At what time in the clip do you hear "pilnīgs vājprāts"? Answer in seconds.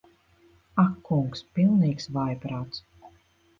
1.59-2.83